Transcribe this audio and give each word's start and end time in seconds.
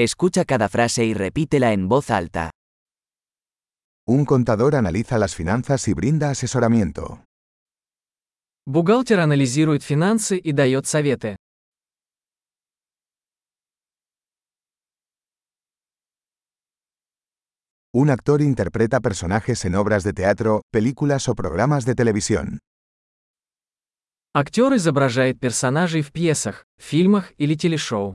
Escucha 0.00 0.44
cada 0.44 0.68
frase 0.68 1.04
y 1.06 1.12
repítela 1.12 1.72
en 1.72 1.88
voz 1.88 2.10
alta. 2.10 2.52
Un 4.06 4.24
contador 4.24 4.76
analiza 4.76 5.18
las 5.18 5.34
finanzas 5.34 5.88
y 5.88 5.92
brinda 5.92 6.30
asesoramiento. 6.30 7.24
Бухгалтер 8.64 9.18
анализирует 9.18 9.82
финансы 9.82 10.36
и 10.36 10.52
дает 10.52 10.86
советы. 10.86 11.34
Un 17.92 18.10
actor 18.10 18.40
interpreta 18.40 19.00
personajes 19.00 19.64
en 19.64 19.74
obras 19.74 20.04
de 20.04 20.12
teatro, 20.12 20.62
películas 20.70 21.28
o 21.28 21.34
programas 21.34 21.84
de 21.84 21.96
televisión. 21.96 22.60
Актер 24.32 24.74
изображает 24.74 25.40
персонажей 25.40 26.02
в 26.02 26.12
пьесах, 26.12 26.62
фильмах 26.78 27.32
или 27.36 27.56
телешоу. 27.56 28.14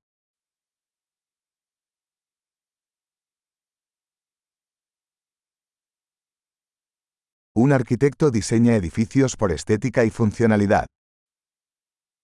Un 7.55 7.71
arquitecto 7.71 8.31
diseña 8.31 8.75
edificios 8.75 9.35
por 9.35 9.51
estética 9.51 10.03
y 10.03 10.09
funcionalidad. 10.09 10.87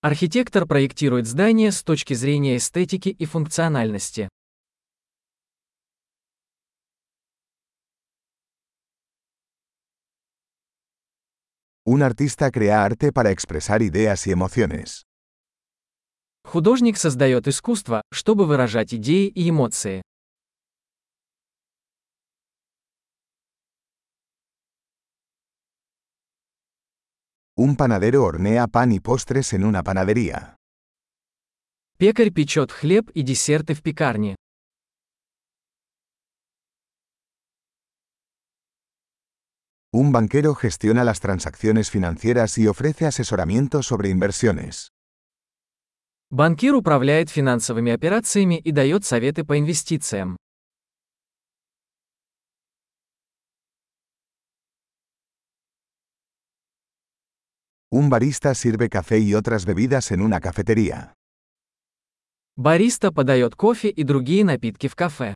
Архитектор 0.02 0.66
проектирует 0.66 1.28
здания 1.28 1.72
с 1.72 1.84
точки 1.84 2.16
зрения 2.16 2.55
эстетики 2.55 3.10
и 3.10 3.26
функциональности. 3.26 4.28
Un 11.86 12.02
artista 12.02 12.50
crea 12.50 12.84
arte 12.84 13.12
para 13.12 13.30
expresar 13.30 13.84
ideas 13.84 14.26
y 14.26 14.32
emociones. 14.32 15.04
Художник 16.44 16.98
создает 16.98 17.48
искусство, 17.48 18.02
чтобы 18.12 18.48
выражать 18.48 18.96
идеи 18.96 19.27
и 19.27 19.52
эмоции. 19.52 20.02
Un 27.59 27.77
panadero 27.77 28.24
hornea 28.24 28.66
pan 28.66 28.90
y 28.90 28.99
postres 28.99 29.52
en 29.52 29.65
una 29.65 29.85
panadería. 29.85 30.57
Пекарь 31.99 32.32
печет 32.32 32.73
хлеб 32.73 33.10
и 33.15 33.23
десерты 33.23 33.74
в 33.74 33.82
пекарне. 33.82 34.35
Un 39.93 40.10
banquero 40.10 40.57
gestiona 40.57 41.04
las 41.04 41.21
transacciones 41.21 41.90
financieras 41.90 42.59
y 42.59 42.66
ofrece 42.66 43.07
asesoramiento 43.07 43.85
sobre 43.85 44.09
inversiones. 44.09 44.88
Банкир 46.30 46.74
управляет 46.74 47.30
финансовыми 47.30 47.93
операциями 47.93 48.59
и 48.59 48.73
дает 48.73 49.04
советы 49.04 49.45
по 49.45 49.57
инвестициям. 49.57 50.37
Un 57.99 58.10
barista 58.10 58.54
sirve 58.54 58.88
café 58.88 59.18
y 59.18 59.35
otras 59.35 59.66
bebidas 59.66 60.10
en 60.10 60.21
una 60.21 60.40
cafetería. 60.40 61.15
Бариста 62.57 63.10
подает 63.10 63.57
кофе 63.57 63.88
и 63.88 64.04
другие 64.04 64.44
напитки 64.44 64.88
в 64.88 64.94
кафе. 64.94 65.34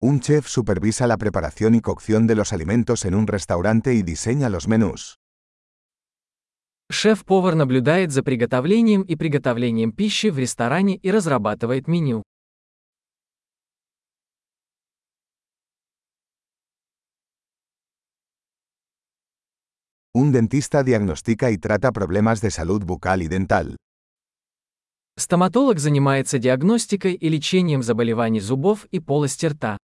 Un 0.00 0.20
chef 0.20 0.46
supervisa 0.46 1.06
la 1.06 1.16
preparación 1.16 1.74
y 1.74 1.80
cocción 1.80 2.26
de 2.26 2.34
los 2.34 2.52
alimentos 2.52 3.06
en 3.06 3.14
un 3.14 3.26
restaurante 3.26 3.94
y 3.94 4.02
diseña 4.02 4.50
los 4.50 4.68
menús. 4.68 5.16
Шеф-повар 6.90 7.54
наблюдает 7.54 8.12
за 8.12 8.22
приготовлением 8.22 9.02
и 9.02 9.16
приготовлением 9.16 9.92
пищи 9.92 10.28
в 10.28 10.38
ресторане 10.38 10.96
и 10.96 11.10
разрабатывает 11.10 11.88
меню. 11.88 12.22
Un 20.15 20.31
dentista 20.31 20.81
diagnostica 20.81 21.51
y 21.51 21.59
trata 21.59 21.91
problemas 21.91 22.41
de 22.41 22.49
salud 22.49 22.83
bucal 22.83 23.21
y 23.21 23.27
dental. 23.27 23.75
Стоматолог 25.19 25.77
занимается 25.77 26.39
диагностикой 26.39 27.13
и 27.13 27.29
лечением 27.29 27.83
заболеваний 27.83 28.39
зубов 28.39 28.85
и 28.85 28.99
полости 28.99 29.45
рта. 29.45 29.77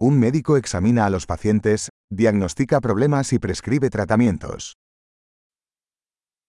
Un 0.00 0.18
médico 0.18 0.56
examina 0.56 1.06
a 1.06 1.10
los 1.10 1.26
pacientes, 1.26 1.90
diagnostica 2.10 2.80
problemas 2.80 3.32
y 3.32 3.38
prescribe 3.38 3.88
tratamientos. 3.88 4.74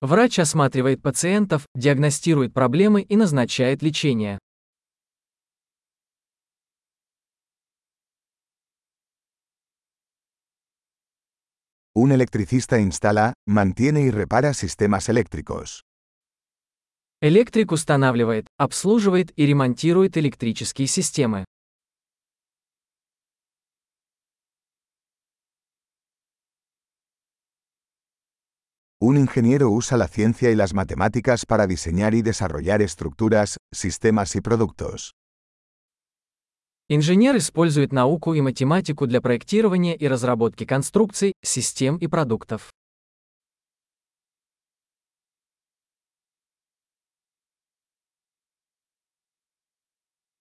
Врач 0.01 0.39
осматривает 0.39 1.03
пациентов, 1.03 1.67
диагностирует 1.75 2.53
проблемы 2.53 3.03
и 3.03 3.15
назначает 3.15 3.83
лечение. 3.83 4.39
Un 11.94 12.12
electricista 12.12 12.78
instala, 12.78 13.34
mantiene 13.46 14.02
y 14.02 14.10
repara 14.10 14.54
sistemas 14.54 15.08
eléctricos. 15.08 15.84
Электрик 17.20 17.72
устанавливает, 17.72 18.46
обслуживает 18.56 19.32
и 19.36 19.44
ремонтирует 19.44 20.16
электрические 20.16 20.86
системы. 20.86 21.44
Un 29.02 29.16
ingeniero 29.16 29.70
usa 29.70 29.96
la 29.96 30.08
ciencia 30.08 30.50
y 30.50 30.54
las 30.54 30.74
matemáticas 30.74 31.44
para 31.44 31.66
diseñar 31.66 32.14
y 32.14 32.22
desarrollar 32.22 32.82
estructuras, 32.82 33.56
sistemas 33.72 34.36
y 34.36 34.40
productos. 34.40 35.14
Инженер 36.87 37.35
использует 37.37 37.91
науку 37.91 38.35
и 38.35 38.41
математику 38.41 39.07
для 39.07 39.19
проектирования 39.19 39.95
и 39.95 40.07
разработки 40.07 40.65
конструкций, 40.65 41.33
систем 41.41 41.97
и 41.97 42.05
продуктов. 42.05 42.71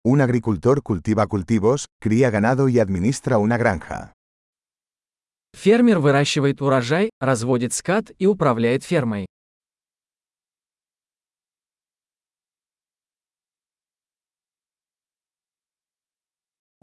Un 0.04 0.20
agricultor 0.20 0.82
cultiva 0.82 1.26
cultivos, 1.28 1.86
cría 2.00 2.30
ganado 2.30 2.68
y 2.68 2.80
administra 2.80 3.38
una 3.38 3.56
granja. 3.56 4.12
Фермер 5.54 6.00
выращивает 6.00 6.60
урожай, 6.60 7.10
разводит 7.20 7.72
скот 7.72 8.10
и 8.18 8.26
управляет 8.26 8.82
фермой. 8.82 9.26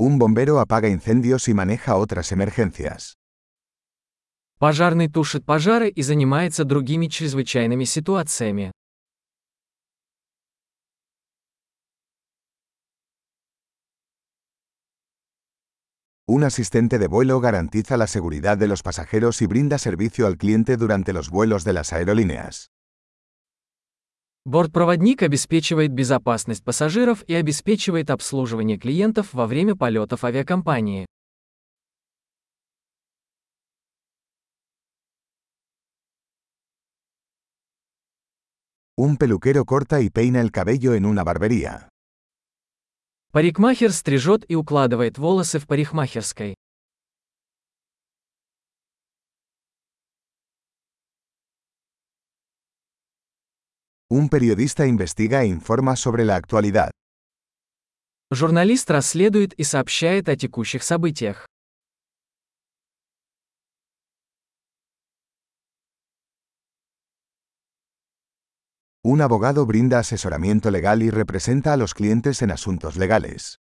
Un 0.03 0.19
bombero 0.19 0.61
apaga 0.61 0.89
incendios 0.89 1.49
y 1.49 1.55
maneja 1.55 1.97
otras 1.97 2.33
emergencias. 2.33 3.17
Пожарный 4.59 5.09
тушит 5.09 5.45
пожары 5.45 5.89
и 5.89 6.03
занимается 6.03 6.65
другими 6.65 7.07
чрезвычайными 7.07 7.85
ситуациями. 7.85 8.73
Un 16.27 16.45
asistente 16.45 16.99
de 16.99 17.07
vuelo 17.07 17.41
garantiza 17.41 17.97
la 17.97 18.07
seguridad 18.07 18.59
de 18.59 18.69
los 18.69 18.83
pasajeros 18.83 19.41
y 19.41 19.47
brinda 19.47 19.79
servicio 19.79 20.27
al 20.27 20.37
cliente 20.37 20.77
durante 20.77 21.15
los 21.15 21.31
vuelos 21.31 21.65
de 21.65 21.73
las 21.73 21.93
aerolíneas. 21.95 22.71
Бортпроводник 24.46 25.24
обеспечивает 25.24 25.94
безопасность 25.94 26.66
пассажиров 26.66 27.24
и 27.28 27.34
обеспечивает 27.34 28.10
обслуживание 28.10 28.78
клиентов 28.78 29.34
во 29.34 29.48
время 29.48 29.76
полетов 29.76 30.26
авиакомпании. 30.26 31.06
Un 38.98 39.18
peluquero 39.18 39.66
corta 39.66 40.02
y 40.02 40.10
peina 40.10 40.40
el 40.42 40.52
cabello 40.52 40.94
en 40.94 41.06
una 41.06 41.24
barbería. 41.24 41.90
Парикмахер 43.32 43.92
стрижет 43.92 44.46
и 44.48 44.56
укладывает 44.56 45.18
волосы 45.18 45.58
в 45.58 45.66
парикмахерской. 45.66 46.54
Un 54.16 54.30
periodista 54.30 54.86
investiga 54.86 55.42
e 55.42 55.48
informa 55.48 55.96
sobre 55.96 56.24
la 56.24 56.36
actualidad. 56.36 56.92
Журналист 58.32 58.92
расследует 58.92 59.54
и 59.54 59.64
сообщает 59.64 60.30
о 60.30 60.36
текущих 60.36 60.84
событиях. 60.84 61.48
Un 69.04 69.22
abogado 69.22 69.66
brinda 69.66 69.98
asesoramiento 69.98 70.70
legal 70.70 71.02
y 71.02 71.10
representa 71.10 71.74
a 71.74 71.78
los 71.78 71.96
clientes 71.96 72.44
en 72.44 72.52
asuntos 72.52 72.96
legales. 72.96 73.58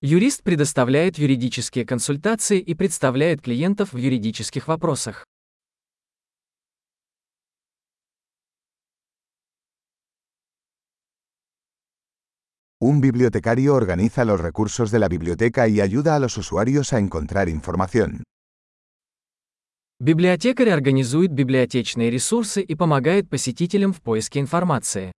Юрист 0.00 0.42
предоставляет 0.42 1.18
юридические 1.18 1.86
консультации 1.86 2.58
и 2.58 2.74
представляет 2.74 3.42
клиентов 3.42 3.92
в 3.92 3.96
юридических 3.98 4.66
вопросах. 4.66 5.24
Un 12.81 13.01
bibliotecario 13.01 13.73
organiza 13.73 14.23
los 14.23 14.39
recursos 14.39 14.91
de 14.91 14.99
la 14.99 15.07
biblioteca 15.07 15.67
y 15.67 15.81
ayuda 15.81 16.15
a 16.15 16.19
los 16.19 16.37
usuarios 16.37 16.93
a 16.93 16.99
encontrar 16.99 17.49
información. 17.49 18.23
Библиотекарь 19.99 20.69
организует 20.69 21.31
библиотечные 21.31 22.11
ресурсы 22.11 22.61
и 22.61 22.75
помогает 22.75 23.31
посетителям 23.31 23.93
в 23.93 24.01
поиске 24.03 24.39
информации. 24.39 25.11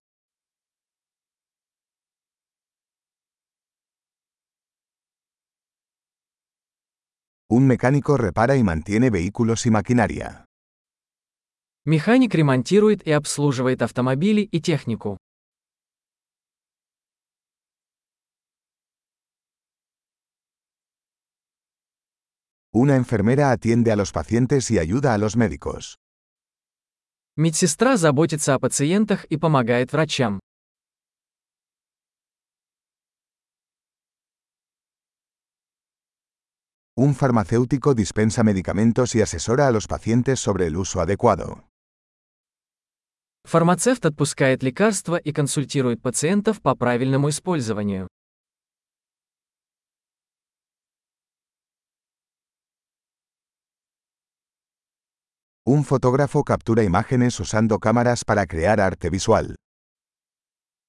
Un 7.50 7.68
mecánico 7.68 8.16
repara 8.16 8.56
y 8.56 8.64
mantiene 8.64 9.10
vehículos 9.10 9.66
y 9.66 9.72
maquinaria. 9.72 10.46
Механик 11.86 12.34
ремонтирует 12.36 13.06
и 13.06 13.12
обслуживает 13.12 13.82
автомобили 13.82 14.42
и 14.42 14.62
технику. 14.62 15.18
Una 22.74 22.96
enfermera 22.96 23.50
atiende 23.50 23.92
a 23.92 23.96
los 23.96 24.12
pacientes 24.12 24.70
y 24.70 24.78
ayuda 24.78 25.16
a 25.16 25.18
los 25.18 25.36
médicos. 25.36 25.98
Медсестра 27.36 27.98
заботится 27.98 28.54
о 28.54 28.60
пациентах 28.60 29.26
и 29.26 29.38
помогает 29.38 29.92
врачам. 29.92 30.40
Un 36.96 37.16
farmacéutico 37.16 37.96
dispensa 37.96 38.44
medicamentos 38.44 39.16
y 39.16 39.22
asesora 39.22 39.68
a 39.68 39.72
los 39.72 39.88
pacientes 39.88 40.40
sobre 40.40 40.68
el 40.68 40.76
uso 40.78 41.02
adecuado. 41.02 41.64
Фармацевт 43.46 44.06
отпускает 44.06 44.62
лекарства 44.62 45.16
и 45.16 45.32
консультирует 45.32 46.04
пациентов 46.04 46.62
по 46.62 46.76
правильному 46.76 47.30
использованию. 47.30 48.10
Un 55.67 55.83
fotógrafo 55.83 56.45
captura 56.45 56.83
imágenes 56.83 57.41
usando 57.41 57.79
cámaras 57.79 58.23
para 58.23 58.47
crear 58.47 58.81
arte 58.81 59.09
visual. 59.09 59.57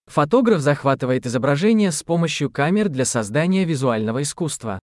Фотограф 0.08 0.60
захватывает 0.60 1.26
изображение 1.26 1.94
с 1.94 2.04
помощью 2.04 2.52
камер 2.52 2.90
для 2.90 3.06
создания 3.06 3.64
визуального 3.64 4.22
искусства. 4.22 4.80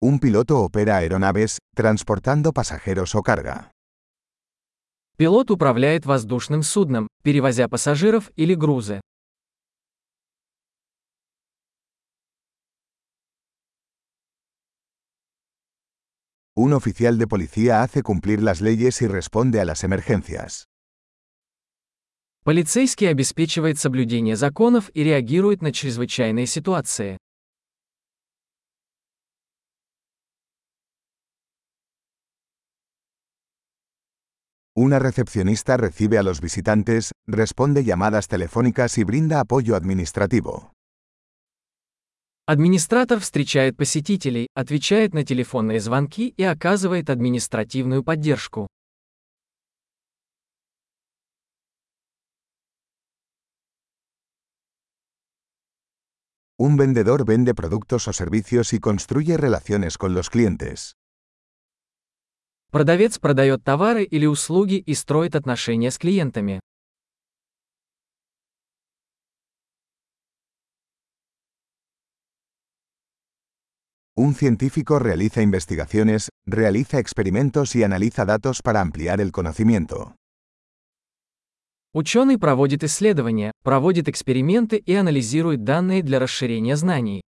Un 0.00 0.18
piloto 0.18 0.64
opera 0.64 0.96
aeronaves, 0.96 1.58
transportando 1.76 2.54
pasajeros 2.54 3.14
o 3.14 3.22
carga. 3.22 3.70
Пилот 5.18 5.50
управляет 5.50 6.06
воздушным 6.06 6.62
судном, 6.62 7.06
перевозя 7.22 7.68
пассажиров 7.68 8.30
или 8.34 8.54
грузы. 8.54 9.02
Un 16.59 16.71
oficial 16.71 17.17
de 17.17 17.27
policía 17.27 17.83
hace 17.83 18.01
cumplir 18.01 18.41
las 18.41 18.61
leyes 18.61 19.01
y 19.01 19.07
responde 19.07 19.59
a 19.59 19.65
las 19.65 19.83
emergencias. 19.83 20.69
Полицейский 22.45 23.07
обеспечивает 23.07 23.77
соблюдение 23.77 24.35
законов 24.35 24.89
и 24.93 25.03
реагирует 25.03 25.61
на 25.61 25.71
чрезвычайные 25.71 26.45
ситуации. 26.45 27.17
Una 34.77 34.99
recepcionista 34.99 35.77
recibe 35.77 36.17
a 36.17 36.23
los 36.23 36.39
visitantes, 36.39 37.11
responde 37.25 37.83
llamadas 37.83 38.27
telefónicas 38.27 38.97
y 38.97 39.03
brinda 39.05 39.39
apoyo 39.39 39.75
administrativo. 39.75 40.73
Администратор 42.52 43.20
встречает 43.20 43.76
посетителей, 43.76 44.48
отвечает 44.54 45.14
на 45.14 45.24
телефонные 45.24 45.78
звонки 45.78 46.34
и 46.36 46.42
оказывает 46.42 47.08
административную 47.08 48.02
поддержку. 48.02 48.66
Un 56.58 56.76
vendedor 56.76 57.24
vende 57.24 57.54
productos 57.54 58.08
o 58.08 58.12
servicios 58.12 58.72
y 58.72 58.80
construye 58.80 59.36
relaciones 59.36 59.96
con 59.96 60.12
los 60.12 60.28
clientes. 60.28 60.96
Продавец 62.72 63.20
продает 63.20 63.62
товары 63.62 64.02
или 64.02 64.26
услуги 64.26 64.74
и 64.74 64.94
строит 64.94 65.36
отношения 65.36 65.92
с 65.92 65.98
клиентами. 65.98 66.58
Un 74.19 74.33
científico 74.33 74.97
realiza 74.97 75.41
investigaciones, 75.41 76.29
realiza 76.45 76.99
experimentos 76.99 77.75
y 77.75 77.83
analiza 77.83 78.23
datos 78.23 78.61
para 78.61 78.79
ampliar 78.79 79.19
el 79.19 79.33
conocimiento. 79.33 80.15
Ученый 81.93 82.37
проводит 82.37 82.85
исследования, 82.85 83.51
проводит 83.61 84.07
эксперименты 84.07 84.77
и 84.77 84.93
анализирует 84.93 85.65
данные 85.65 86.01
для 86.01 86.19
расширения 86.19 86.77
знаний. 86.77 87.21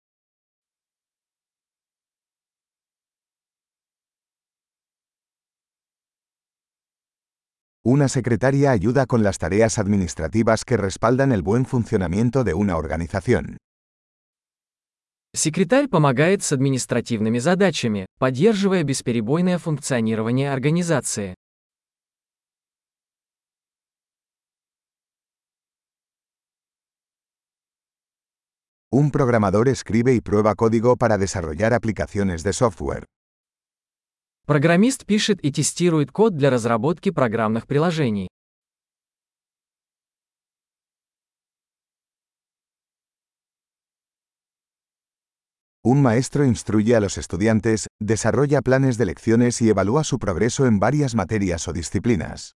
Una 7.83 8.07
secretaria 8.07 8.71
ayuda 8.71 9.05
con 9.05 9.23
las 9.23 9.37
tareas 9.37 9.77
administrativas 9.77 10.63
que 10.63 10.77
respaldan 10.77 11.33
el 11.33 11.41
buen 11.41 11.65
funcionamiento 11.65 12.45
de 12.45 12.53
una 12.53 12.77
organización. 12.77 13.57
Секретарь 15.34 15.88
помогает 15.88 16.42
с 16.42 16.52
административными 16.52 17.38
задачами, 17.38 18.04
поддерживая 18.18 18.82
бесперебойное 18.82 19.56
функционирование 19.56 20.52
организации. 20.52 21.34
Un 28.90 29.10
programador 29.10 29.68
escribe 29.68 30.14
y 30.14 30.20
prueba 30.20 30.54
código 30.54 30.98
para 30.98 31.16
desarrollar 31.16 31.72
aplicaciones 31.72 32.42
de 32.42 32.52
software. 32.52 33.06
Программист 34.44 35.06
пишет 35.06 35.42
и 35.42 35.50
тестирует 35.50 36.12
код 36.12 36.36
для 36.36 36.50
разработки 36.50 37.10
программных 37.10 37.66
приложений. 37.66 38.28
Un 45.83 46.01
maestro 46.01 46.43
instruye 46.43 46.95
a 46.95 46.99
los 46.99 47.17
estudiantes, 47.17 47.87
desarrolla 47.99 48.61
planes 48.61 48.97
de 48.97 49.05
lecciones 49.05 49.61
y 49.61 49.69
evalúa 49.69 50.03
su 50.03 50.19
progreso 50.19 50.65
en 50.65 50.79
varias 50.79 51.15
materias 51.15 51.67
o 51.67 51.73
disciplinas. 51.73 52.53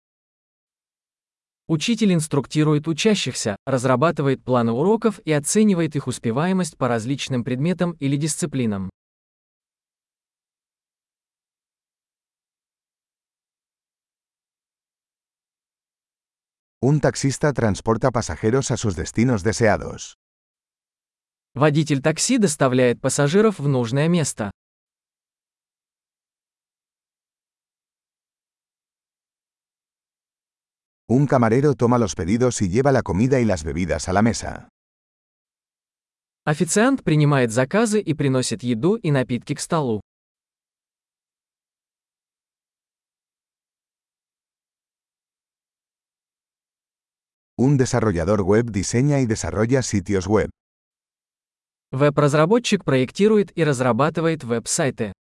Учитель 1.68 2.14
инструктирует 2.14 2.88
учащихся, 2.88 3.58
разрабатывает 3.66 4.42
планы 4.42 4.72
уроков 4.72 5.20
и 5.26 5.34
оценивает 5.34 5.98
их 5.98 6.08
успеваемость 6.08 6.78
по 6.78 6.88
различным 6.88 7.44
предметам 7.44 7.92
или 8.00 8.16
дисциплинам. 8.16 8.90
Un 16.80 17.02
taxista 17.02 17.52
transporta 17.52 18.12
pasajeros 18.12 18.72
a 18.72 18.78
sus 18.78 18.96
destinos 18.96 19.44
deseados. 19.44 20.16
Водитель 21.55 22.01
такси 22.01 22.39
доставляет 22.39 23.01
пассажиров 23.01 23.59
в 23.59 23.69
нужное 23.69 24.09
место. 24.09 24.51
Un 31.09 31.27
camarero 31.27 31.75
toma 31.75 31.99
los 31.99 32.15
pedidos 32.15 32.63
y 32.63 32.71
lleva 32.71 32.91
la 32.91 33.03
comida 33.03 33.39
y 33.39 33.45
las 33.45 33.65
bebidas 33.65 34.09
a 34.09 34.15
la 34.15 34.23
mesa. 34.23 34.69
Официант 36.45 37.05
принимает 37.05 37.53
заказы 37.53 38.01
и 38.01 38.15
приносит 38.15 38.63
еду 38.63 38.95
и 38.95 39.11
напитки 39.11 39.55
к 39.55 39.61
столу. 39.61 40.01
Un 47.59 47.77
desarrollador 47.77 48.41
web 48.41 48.71
diseña 48.71 49.21
y 49.21 49.27
desarrolla 49.27 49.83
sitios 49.83 50.27
web. 50.27 50.49
Веб-разработчик 51.93 52.85
проектирует 52.85 53.57
и 53.57 53.63
разрабатывает 53.63 54.45
веб-сайты. 54.45 55.13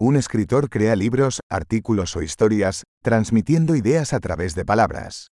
Un 0.00 0.16
escritor 0.16 0.68
crea 0.68 0.96
libros, 0.96 1.38
artículos 1.48 2.16
o 2.16 2.22
historias, 2.22 2.82
transmitiendo 3.04 3.76
ideas 3.76 4.12
a 4.12 4.18
través 4.18 4.56
de 4.56 4.64
palabras. 4.64 5.28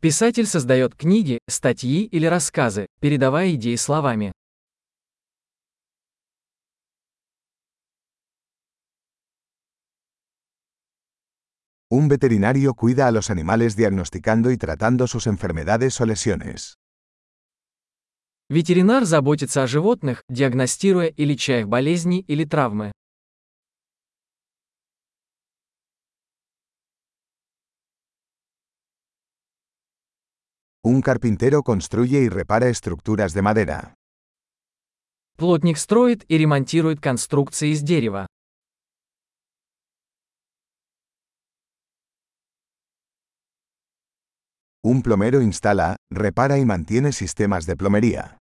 Писатель 0.00 0.46
создает 0.46 0.96
книги, 0.96 1.38
статьи 1.48 2.04
или 2.04 2.26
рассказы, 2.26 2.86
передавая 3.00 3.54
идеи 3.54 3.76
словами. 3.76 4.32
Un 11.89 12.07
veterinario 12.07 12.73
cuida 12.73 13.07
a 13.07 13.11
los 13.11 13.29
animales 13.29 13.75
diagnosticando 13.75 14.51
y 14.51 14.57
tratando 14.57 15.07
sus 15.07 15.27
enfermedades 15.27 16.01
o 16.01 16.05
lesiones. 16.05 16.77
Ветеринар 18.49 19.05
заботится 19.05 19.63
о 19.63 19.67
животных, 19.67 20.23
диагностируя 20.27 21.07
и 21.07 21.25
леча 21.25 21.59
их 21.59 21.67
болезни 21.67 22.25
или 22.27 22.45
травмы. 22.45 22.91
Un 30.85 31.01
carpintero 31.01 31.63
construye 31.63 32.23
y 32.23 32.29
repara 32.29 32.67
estructuras 32.67 33.33
de 33.33 33.41
madera. 33.41 33.95
Плотник 35.37 35.77
строит 35.77 36.25
и 36.27 36.37
ремонтирует 36.37 36.99
конструкции 36.99 37.69
из 37.69 37.81
дерева. 37.81 38.27
Un 44.85 45.01
plomero 45.01 45.41
instala, 45.41 45.95
repara 46.11 46.57
y 46.57 46.65
mantiene 46.65 47.13
sistemas 47.13 47.65
de 47.65 47.77
plomería. 47.77 48.37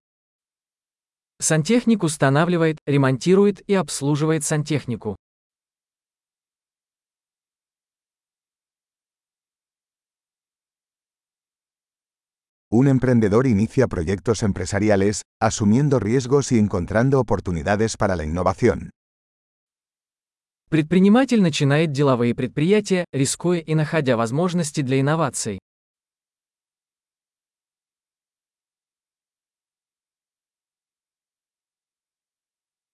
Сантехник 1.40 2.02
устанавливает, 2.02 2.78
ремонтирует 2.86 3.62
и 3.68 3.74
обслуживает 3.74 4.44
сантехнику. 4.44 5.16
Un 12.70 12.88
emprendedor 12.88 13.46
inicia 13.46 13.86
proyectos 13.86 14.42
empresariales, 14.42 15.22
asumiendo 15.40 16.00
riesgos 16.00 16.52
y 16.52 16.58
encontrando 16.58 17.20
oportunidades 17.20 17.96
para 17.96 18.16
la 18.16 18.24
innovación. 18.24 18.90
Предприниматель 20.70 21.42
начинает 21.42 21.92
деловые 21.92 22.34
предприятия, 22.34 23.04
рискуя 23.12 23.60
и 23.60 23.74
находя 23.74 24.16
возможности 24.16 24.80
для 24.80 24.98
инноваций. 25.00 25.58